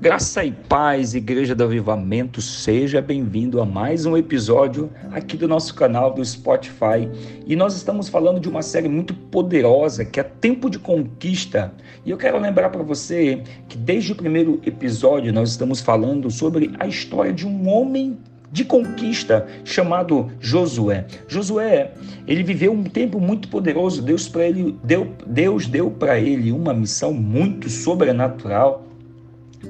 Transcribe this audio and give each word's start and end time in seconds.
Graça 0.00 0.44
e 0.44 0.52
paz, 0.52 1.16
Igreja 1.16 1.56
do 1.56 1.64
Avivamento, 1.64 2.40
seja 2.40 3.02
bem-vindo 3.02 3.60
a 3.60 3.66
mais 3.66 4.06
um 4.06 4.16
episódio 4.16 4.88
aqui 5.10 5.36
do 5.36 5.48
nosso 5.48 5.74
canal 5.74 6.14
do 6.14 6.24
Spotify. 6.24 7.10
E 7.44 7.56
nós 7.56 7.74
estamos 7.74 8.08
falando 8.08 8.38
de 8.38 8.48
uma 8.48 8.62
série 8.62 8.88
muito 8.88 9.12
poderosa 9.12 10.04
que 10.04 10.20
é 10.20 10.22
Tempo 10.22 10.70
de 10.70 10.78
Conquista. 10.78 11.74
E 12.06 12.10
eu 12.10 12.16
quero 12.16 12.38
lembrar 12.38 12.70
para 12.70 12.84
você 12.84 13.42
que 13.68 13.76
desde 13.76 14.12
o 14.12 14.14
primeiro 14.14 14.60
episódio 14.64 15.32
nós 15.32 15.50
estamos 15.50 15.80
falando 15.80 16.30
sobre 16.30 16.70
a 16.78 16.86
história 16.86 17.32
de 17.32 17.44
um 17.44 17.68
homem 17.68 18.16
de 18.52 18.64
conquista 18.64 19.48
chamado 19.64 20.30
Josué. 20.38 21.06
Josué, 21.26 21.92
ele 22.24 22.44
viveu 22.44 22.72
um 22.72 22.84
tempo 22.84 23.18
muito 23.18 23.48
poderoso. 23.48 24.00
Deus 24.00 24.28
para 24.28 24.46
ele 24.46 24.78
deu 24.84 25.12
Deus 25.26 25.66
deu 25.66 25.90
para 25.90 26.20
ele 26.20 26.52
uma 26.52 26.72
missão 26.72 27.12
muito 27.12 27.68
sobrenatural 27.68 28.87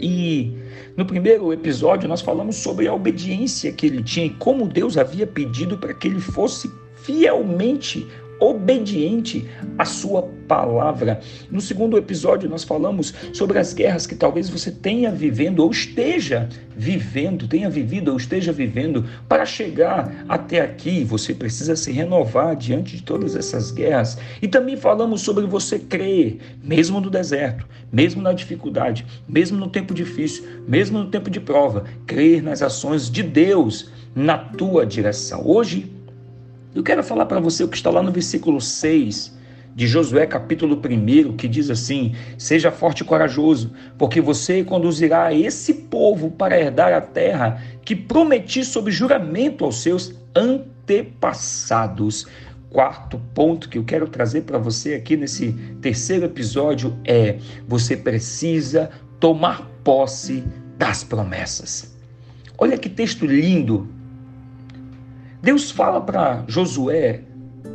e 0.00 0.52
no 0.96 1.04
primeiro 1.06 1.52
episódio 1.52 2.08
nós 2.08 2.20
falamos 2.20 2.56
sobre 2.56 2.86
a 2.88 2.94
obediência 2.94 3.72
que 3.72 3.86
ele 3.86 4.02
tinha 4.02 4.26
e 4.26 4.30
como 4.30 4.66
Deus 4.66 4.96
havia 4.96 5.26
pedido 5.26 5.78
para 5.78 5.94
que 5.94 6.08
ele 6.08 6.20
fosse 6.20 6.70
fielmente 6.96 8.06
obediente 8.40 9.48
à 9.76 9.84
sua 9.84 10.22
palavra. 10.46 11.20
No 11.50 11.60
segundo 11.60 11.98
episódio 11.98 12.48
nós 12.48 12.64
falamos 12.64 13.14
sobre 13.32 13.58
as 13.58 13.72
guerras 13.72 14.06
que 14.06 14.14
talvez 14.14 14.48
você 14.48 14.70
tenha 14.70 15.10
vivendo 15.10 15.60
ou 15.60 15.70
esteja 15.70 16.48
vivendo, 16.76 17.48
tenha 17.48 17.68
vivido 17.68 18.10
ou 18.12 18.16
esteja 18.16 18.52
vivendo 18.52 19.04
para 19.28 19.44
chegar 19.44 20.24
até 20.28 20.60
aqui. 20.60 21.04
Você 21.04 21.34
precisa 21.34 21.76
se 21.76 21.90
renovar 21.92 22.56
diante 22.56 22.96
de 22.96 23.02
todas 23.02 23.34
essas 23.34 23.70
guerras. 23.70 24.16
E 24.40 24.48
também 24.48 24.76
falamos 24.76 25.20
sobre 25.22 25.44
você 25.46 25.78
crer, 25.78 26.38
mesmo 26.62 27.00
no 27.00 27.10
deserto, 27.10 27.66
mesmo 27.92 28.22
na 28.22 28.32
dificuldade, 28.32 29.04
mesmo 29.28 29.58
no 29.58 29.68
tempo 29.68 29.92
difícil, 29.92 30.44
mesmo 30.66 30.98
no 30.98 31.10
tempo 31.10 31.28
de 31.28 31.40
prova, 31.40 31.84
crer 32.06 32.42
nas 32.42 32.62
ações 32.62 33.10
de 33.10 33.22
Deus 33.22 33.90
na 34.14 34.38
tua 34.38 34.86
direção. 34.86 35.42
Hoje 35.44 35.97
eu 36.78 36.82
quero 36.84 37.02
falar 37.02 37.26
para 37.26 37.40
você 37.40 37.64
o 37.64 37.68
que 37.68 37.76
está 37.76 37.90
lá 37.90 38.00
no 38.00 38.12
versículo 38.12 38.60
6 38.60 39.36
de 39.74 39.88
Josué, 39.88 40.28
capítulo 40.28 40.80
1, 40.80 41.36
que 41.36 41.48
diz 41.48 41.70
assim: 41.70 42.14
Seja 42.38 42.70
forte 42.70 43.00
e 43.00 43.04
corajoso, 43.04 43.72
porque 43.98 44.20
você 44.20 44.62
conduzirá 44.62 45.34
esse 45.34 45.74
povo 45.74 46.30
para 46.30 46.56
herdar 46.56 46.92
a 46.92 47.00
terra 47.00 47.60
que 47.84 47.96
prometi 47.96 48.64
sob 48.64 48.92
juramento 48.92 49.64
aos 49.64 49.82
seus 49.82 50.14
antepassados. 50.36 52.28
Quarto 52.70 53.20
ponto 53.34 53.68
que 53.68 53.78
eu 53.78 53.82
quero 53.82 54.06
trazer 54.06 54.42
para 54.42 54.58
você 54.58 54.94
aqui 54.94 55.16
nesse 55.16 55.52
terceiro 55.82 56.26
episódio 56.26 56.96
é: 57.04 57.38
você 57.66 57.96
precisa 57.96 58.88
tomar 59.18 59.68
posse 59.82 60.44
das 60.76 61.02
promessas. 61.02 61.98
Olha 62.56 62.78
que 62.78 62.88
texto 62.88 63.26
lindo 63.26 63.97
Deus 65.42 65.70
fala 65.70 66.00
para 66.00 66.44
Josué, 66.48 67.22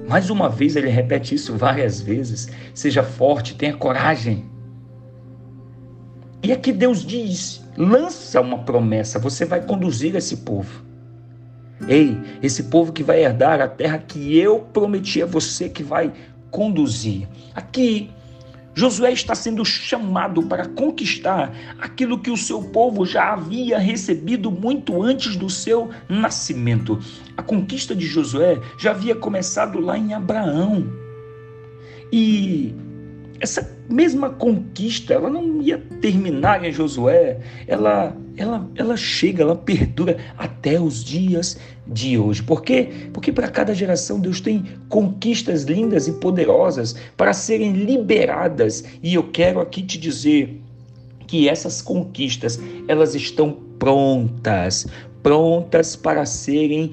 mais 0.07 0.29
uma 0.29 0.49
vez 0.49 0.75
ele 0.75 0.89
repete 0.89 1.35
isso 1.35 1.55
várias 1.55 2.01
vezes: 2.01 2.49
seja 2.73 3.03
forte, 3.03 3.55
tenha 3.55 3.75
coragem. 3.75 4.45
E 6.41 6.51
aqui 6.51 6.73
Deus 6.73 7.05
diz: 7.05 7.63
lança 7.77 8.41
uma 8.41 8.59
promessa, 8.59 9.17
você 9.17 9.45
vai 9.45 9.61
conduzir 9.61 10.15
esse 10.15 10.37
povo. 10.37 10.83
Ei, 11.87 12.17
esse 12.41 12.63
povo 12.63 12.91
que 12.91 13.03
vai 13.03 13.23
herdar 13.23 13.61
a 13.61 13.67
terra 13.67 13.97
que 13.97 14.37
eu 14.37 14.59
prometi 14.59 15.21
a 15.21 15.25
você 15.25 15.67
que 15.69 15.83
vai 15.83 16.13
conduzir. 16.51 17.27
Aqui 17.55 18.11
Josué 18.75 19.11
está 19.11 19.35
sendo 19.35 19.63
chamado 19.63 20.43
para 20.43 20.67
conquistar 20.67 21.53
aquilo 21.79 22.19
que 22.19 22.31
o 22.31 22.37
seu 22.37 22.61
povo 22.61 23.05
já 23.05 23.33
havia 23.33 23.77
recebido 23.77 24.51
muito 24.51 25.01
antes 25.01 25.35
do 25.35 25.49
seu 25.49 25.89
nascimento. 26.09 26.99
A 27.37 27.43
conquista 27.43 27.95
de 27.95 28.05
Josué 28.05 28.59
já 28.77 28.91
havia 28.91 29.15
começado 29.15 29.79
lá 29.79 29.97
em 29.97 30.13
Abraão. 30.13 30.91
E 32.11 32.73
essa 33.39 33.72
mesma 33.89 34.29
conquista, 34.29 35.13
ela 35.13 35.29
não 35.29 35.61
ia 35.61 35.77
terminar 36.01 36.63
em 36.63 36.71
Josué, 36.71 37.39
ela, 37.67 38.15
ela, 38.37 38.69
ela 38.75 38.97
chega, 38.97 39.43
ela 39.43 39.55
perdura 39.55 40.17
até 40.37 40.79
os 40.79 41.03
dias 41.03 41.57
de 41.87 42.17
hoje. 42.17 42.41
Por 42.43 42.61
quê? 42.61 42.89
Porque 43.13 43.31
para 43.31 43.47
cada 43.47 43.73
geração 43.73 44.19
Deus 44.19 44.39
tem 44.39 44.63
conquistas 44.89 45.63
lindas 45.63 46.07
e 46.07 46.13
poderosas 46.13 46.95
para 47.17 47.33
serem 47.33 47.73
liberadas. 47.73 48.83
E 49.01 49.13
eu 49.13 49.23
quero 49.23 49.59
aqui 49.59 49.81
te 49.83 49.97
dizer 49.97 50.61
que 51.27 51.49
essas 51.49 51.81
conquistas, 51.81 52.59
elas 52.87 53.15
estão 53.15 53.57
prontas, 53.79 54.87
prontas 55.21 55.95
para 55.95 56.25
serem 56.25 56.91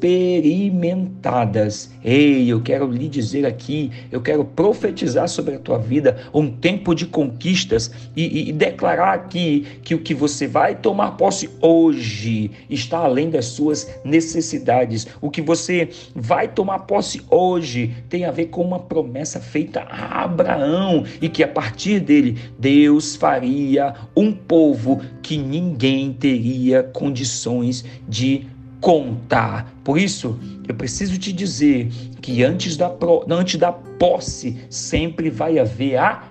experimentadas. 0.00 1.90
Ei, 2.02 2.50
eu 2.50 2.62
quero 2.62 2.90
lhe 2.90 3.06
dizer 3.06 3.44
aqui, 3.44 3.90
eu 4.10 4.22
quero 4.22 4.42
profetizar 4.44 5.28
sobre 5.28 5.56
a 5.56 5.58
tua 5.58 5.78
vida 5.78 6.16
um 6.32 6.50
tempo 6.50 6.94
de 6.94 7.04
conquistas 7.04 7.90
e, 8.16 8.24
e, 8.24 8.48
e, 8.48 8.52
declarar 8.52 9.12
aqui 9.12 9.66
que 9.82 9.94
o 9.94 9.98
que 9.98 10.14
você 10.14 10.46
vai 10.46 10.74
tomar 10.74 11.12
posse 11.12 11.50
hoje 11.60 12.50
está 12.70 12.98
além 12.98 13.28
das 13.28 13.44
suas 13.46 13.90
necessidades. 14.02 15.06
O 15.20 15.30
que 15.30 15.42
você 15.42 15.90
vai 16.14 16.48
tomar 16.48 16.80
posse 16.80 17.20
hoje 17.28 17.94
tem 18.08 18.24
a 18.24 18.30
ver 18.30 18.46
com 18.46 18.62
uma 18.62 18.78
promessa 18.78 19.38
feita 19.38 19.80
a 19.82 20.24
Abraão 20.24 21.04
e 21.20 21.28
que 21.28 21.42
a 21.42 21.48
partir 21.48 22.00
dele 22.00 22.38
Deus 22.58 23.16
faria 23.16 23.94
um 24.16 24.32
povo 24.32 25.02
que 25.22 25.36
ninguém 25.36 26.14
teria 26.14 26.82
condições 26.82 27.84
de 28.08 28.46
contar. 28.80 29.72
Por 29.84 29.98
isso, 29.98 30.38
eu 30.66 30.74
preciso 30.74 31.18
te 31.18 31.32
dizer 31.32 31.88
que 32.20 32.42
antes 32.42 32.76
da, 32.76 32.90
antes 33.28 33.58
da 33.58 33.72
posse 33.72 34.56
sempre 34.68 35.30
vai 35.30 35.58
haver 35.58 35.96
a 35.96 36.30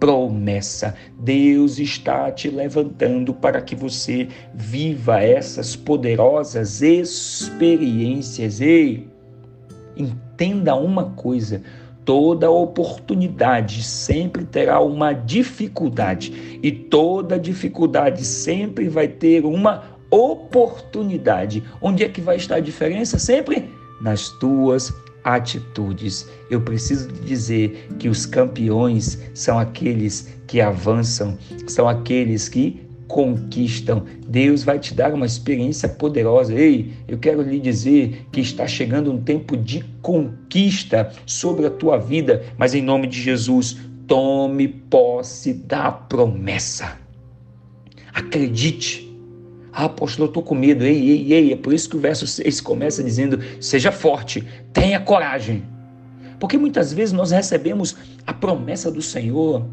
promessa. 0.00 0.94
Deus 1.18 1.78
está 1.78 2.32
te 2.32 2.48
levantando 2.48 3.34
para 3.34 3.60
que 3.60 3.76
você 3.76 4.28
viva 4.54 5.20
essas 5.20 5.76
poderosas 5.76 6.80
experiências. 6.80 8.60
Ei, 8.60 9.06
entenda 9.94 10.74
uma 10.74 11.10
coisa: 11.10 11.62
toda 12.04 12.50
oportunidade 12.50 13.82
sempre 13.82 14.44
terá 14.44 14.80
uma 14.80 15.12
dificuldade, 15.12 16.58
e 16.62 16.72
toda 16.72 17.38
dificuldade 17.38 18.24
sempre 18.24 18.88
vai 18.88 19.06
ter 19.06 19.44
uma 19.44 19.99
oportunidade. 20.10 21.62
Onde 21.80 22.04
é 22.04 22.08
que 22.08 22.20
vai 22.20 22.36
estar 22.36 22.56
a 22.56 22.60
diferença? 22.60 23.18
Sempre 23.18 23.70
nas 24.00 24.28
tuas 24.38 24.92
atitudes. 25.22 26.28
Eu 26.50 26.60
preciso 26.62 27.08
dizer 27.12 27.88
que 27.98 28.08
os 28.08 28.26
campeões 28.26 29.18
são 29.34 29.58
aqueles 29.58 30.34
que 30.46 30.60
avançam, 30.60 31.36
são 31.66 31.88
aqueles 31.88 32.48
que 32.48 32.88
conquistam. 33.06 34.04
Deus 34.26 34.62
vai 34.62 34.78
te 34.78 34.94
dar 34.94 35.12
uma 35.12 35.26
experiência 35.26 35.88
poderosa. 35.88 36.54
Ei, 36.54 36.92
eu 37.08 37.18
quero 37.18 37.42
lhe 37.42 37.58
dizer 37.58 38.26
que 38.32 38.40
está 38.40 38.66
chegando 38.66 39.12
um 39.12 39.20
tempo 39.20 39.56
de 39.56 39.84
conquista 40.00 41.12
sobre 41.26 41.66
a 41.66 41.70
tua 41.70 41.98
vida, 41.98 42.44
mas 42.56 42.72
em 42.72 42.82
nome 42.82 43.08
de 43.08 43.20
Jesus, 43.20 43.76
tome 44.06 44.68
posse 44.68 45.52
da 45.52 45.90
promessa. 45.90 46.98
Acredite 48.14 49.09
ah, 49.72 49.84
apóstolo, 49.84 50.26
eu 50.26 50.30
estou 50.30 50.42
com 50.42 50.54
medo. 50.54 50.84
Ei, 50.84 51.10
ei, 51.10 51.32
ei. 51.32 51.52
É 51.52 51.56
por 51.56 51.72
isso 51.72 51.88
que 51.88 51.96
o 51.96 52.00
verso 52.00 52.26
6 52.26 52.60
começa 52.60 53.02
dizendo: 53.02 53.40
seja 53.60 53.92
forte, 53.92 54.44
tenha 54.72 55.00
coragem. 55.00 55.62
Porque 56.38 56.56
muitas 56.56 56.92
vezes 56.92 57.12
nós 57.12 57.30
recebemos 57.30 57.96
a 58.26 58.32
promessa 58.32 58.90
do 58.90 59.02
Senhor 59.02 59.64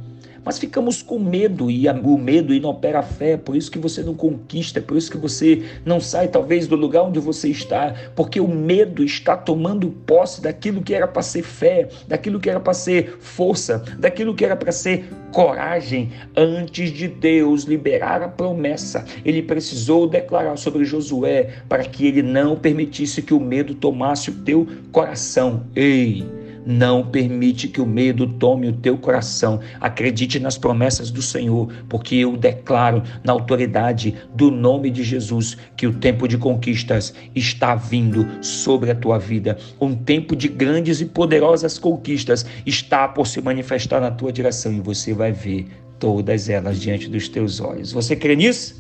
mas 0.48 0.58
ficamos 0.58 1.02
com 1.02 1.20
medo 1.20 1.70
e 1.70 1.90
o 1.90 2.18
medo 2.18 2.54
inopera 2.54 3.00
a 3.00 3.04
fé, 3.04 3.36
por 3.36 3.54
isso 3.54 3.70
que 3.70 3.78
você 3.78 4.02
não 4.02 4.14
conquista, 4.14 4.80
por 4.80 4.96
isso 4.96 5.12
que 5.12 5.18
você 5.18 5.62
não 5.84 6.00
sai 6.00 6.30
talvez 6.30 6.68
do 6.68 6.76
lugar 6.78 7.04
onde 7.04 7.20
você 7.20 7.50
está, 7.50 7.94
porque 8.16 8.40
o 8.40 8.48
medo 8.48 9.04
está 9.04 9.36
tomando 9.36 9.90
posse 9.90 10.42
daquilo 10.42 10.82
que 10.82 10.94
era 10.94 11.06
para 11.06 11.22
ser 11.22 11.44
fé, 11.44 11.90
daquilo 12.08 12.40
que 12.40 12.50
era 12.50 12.62
para 12.62 12.74
ser 12.74 13.18
força, 13.20 13.80
daquilo 14.00 14.34
que 14.34 14.46
era 14.46 14.56
para 14.56 14.72
ser 14.72 15.10
coragem. 15.34 16.14
Antes 16.34 16.94
de 16.94 17.10
Deus 17.10 17.64
liberar 17.64 18.22
a 18.22 18.30
promessa, 18.30 19.04
ele 19.26 19.42
precisou 19.42 20.08
declarar 20.08 20.56
sobre 20.56 20.86
Josué 20.86 21.50
para 21.68 21.84
que 21.84 22.08
ele 22.08 22.22
não 22.22 22.56
permitisse 22.56 23.22
que 23.22 23.34
o 23.34 23.40
medo 23.42 23.76
tomasse 23.76 24.30
o 24.30 24.34
teu 24.46 24.66
coração. 24.94 25.68
Ei, 25.76 26.26
Não 26.70 27.02
permite 27.02 27.70
que 27.70 27.80
o 27.80 27.86
medo 27.86 28.28
tome 28.28 28.68
o 28.68 28.74
teu 28.74 28.98
coração. 28.98 29.62
Acredite 29.80 30.38
nas 30.38 30.58
promessas 30.58 31.10
do 31.10 31.22
Senhor, 31.22 31.72
porque 31.88 32.16
eu 32.18 32.36
declaro 32.36 33.02
na 33.24 33.32
autoridade 33.32 34.16
do 34.36 34.52
nome 34.52 34.90
de 34.90 35.02
Jesus 35.02 35.56
que 35.78 35.88
o 35.88 35.94
tempo 35.94 36.28
de 36.28 36.38
conquistas 36.38 37.14
está 37.34 37.74
vindo 37.74 38.28
sobre 38.44 38.92
a 38.92 38.96
tua 38.96 39.18
vida. 39.18 39.58
Um 39.80 39.96
tempo 39.96 40.36
de 40.36 40.50
grandes 40.50 41.00
e 41.00 41.06
poderosas 41.06 41.80
conquistas 41.80 42.46
está 42.66 43.08
por 43.08 43.26
se 43.26 43.40
manifestar 43.40 44.02
na 44.02 44.12
tua 44.12 44.34
direção 44.34 44.74
e 44.74 44.82
você 44.82 45.14
vai 45.14 45.32
ver 45.32 45.68
todas 45.98 46.50
elas 46.50 46.82
diante 46.82 47.08
dos 47.08 47.30
teus 47.30 47.62
olhos. 47.62 47.94
Você 47.94 48.14
crê 48.14 48.36
nisso? 48.36 48.76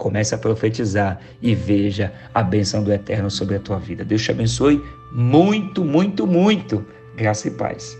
Comece 0.00 0.34
a 0.34 0.38
profetizar 0.38 1.20
e 1.42 1.54
veja 1.54 2.10
a 2.32 2.42
bênção 2.42 2.82
do 2.82 2.90
Eterno 2.90 3.30
sobre 3.30 3.56
a 3.56 3.60
tua 3.60 3.78
vida. 3.78 4.02
Deus 4.02 4.22
te 4.22 4.30
abençoe 4.30 4.82
muito, 5.12 5.84
muito, 5.84 6.26
muito. 6.26 6.82
Graça 7.14 7.48
e 7.48 7.50
paz. 7.50 7.99